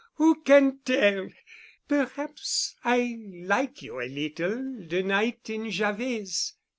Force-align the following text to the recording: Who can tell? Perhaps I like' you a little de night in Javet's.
Who 0.15 0.41
can 0.41 0.79
tell? 0.83 1.29
Perhaps 1.87 2.75
I 2.83 3.19
like' 3.43 3.83
you 3.83 4.01
a 4.01 4.09
little 4.09 4.83
de 4.87 5.03
night 5.03 5.47
in 5.47 5.69
Javet's. 5.69 6.55